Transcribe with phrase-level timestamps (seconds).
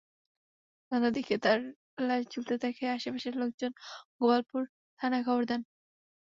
[0.85, 1.59] সন্ধ্যার দিকে তার
[2.01, 3.71] লাশ ঝুলতে দেখে আশপাশের লোকজন
[4.17, 4.63] গোপালপুর
[4.99, 5.61] থানায় খবর দেন।